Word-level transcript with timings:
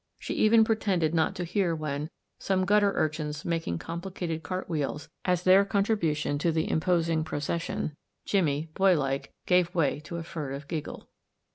She 0.17 0.33
even 0.33 0.63
pretended 0.63 1.13
not 1.13 1.35
to 1.35 1.43
hear 1.43 1.75
when, 1.75 2.09
some 2.39 2.65
gutter 2.65 2.91
urchins 2.95 3.45
making 3.45 3.77
com 3.77 4.01
plicated 4.01 4.41
cartwheels 4.41 5.07
as 5.25 5.43
their 5.43 5.63
contribution 5.63 6.39
to 6.39 6.51
the 6.51 6.67
imposing 6.71 7.23
procession, 7.23 7.95
Jim, 8.25 8.67
boy 8.73 8.97
like, 8.97 9.31
gave 9.45 9.75
way 9.75 9.99
to 10.05 10.17
a 10.17 10.23
furtive 10.23 10.67
giggle. 10.67 11.07